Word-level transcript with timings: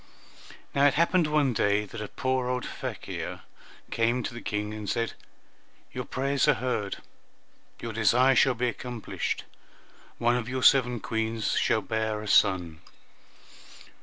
Now 0.73 0.87
it 0.87 0.95
happened 0.95 1.27
one 1.27 1.53
day 1.53 1.85
that 1.85 2.01
a 2.01 2.07
poor 2.07 2.47
old 2.47 2.65
fakir 2.65 3.41
came 3.91 4.23
to 4.23 4.33
the 4.33 4.41
King 4.41 4.73
and 4.73 4.89
said, 4.89 5.13
"Your 5.91 6.05
prayers 6.05 6.47
are 6.47 6.55
heard, 6.55 6.97
your 7.79 7.93
desire 7.93 8.33
shall 8.33 8.55
be 8.55 8.67
accomplished, 8.69 9.43
and 10.17 10.25
one 10.25 10.37
of 10.37 10.49
your 10.49 10.63
seven 10.63 11.01
Queens 11.01 11.51
shall 11.55 11.81
bear 11.81 12.19
a 12.23 12.27
son." 12.27 12.81